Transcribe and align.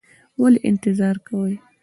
ولې 0.41 0.59
انتظار 0.69 1.15
کوې؟ 1.27 1.55